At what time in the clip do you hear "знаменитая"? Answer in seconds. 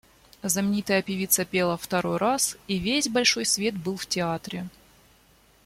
0.41-1.03